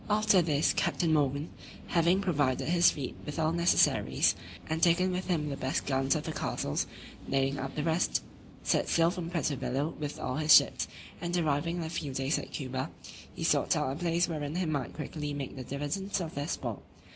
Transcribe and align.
After 0.09 0.41
this, 0.41 0.73
Captain 0.73 1.13
Morgan 1.13 1.51
(having 1.89 2.21
provided 2.21 2.67
his 2.69 2.89
fleet 2.89 3.15
with 3.23 3.37
all 3.37 3.51
necessaries, 3.51 4.35
and 4.67 4.81
taken 4.81 5.11
with 5.11 5.27
him 5.27 5.47
the 5.49 5.55
best 5.55 5.85
guns 5.85 6.15
of 6.15 6.23
the 6.23 6.31
castles, 6.31 6.87
nailing 7.27 7.59
up 7.59 7.75
the 7.75 7.83
rest) 7.83 8.23
set 8.63 8.89
sail 8.89 9.11
from 9.11 9.29
Puerto 9.29 9.55
Bello 9.55 9.89
with 9.99 10.19
all 10.19 10.37
his 10.37 10.55
ships, 10.55 10.87
and 11.21 11.37
arriving 11.37 11.77
in 11.77 11.83
a 11.83 11.89
few 11.91 12.15
days 12.15 12.39
at 12.39 12.49
Cuba, 12.51 12.89
he 13.31 13.43
sought 13.43 13.75
out 13.75 13.91
a 13.91 13.95
place 13.95 14.27
wherein 14.27 14.55
he 14.55 14.65
might 14.65 14.93
quickly 14.93 15.35
make 15.35 15.55
the 15.55 15.63
dividend 15.63 16.19
of 16.19 16.33
their 16.33 16.47
spoil. 16.47 16.81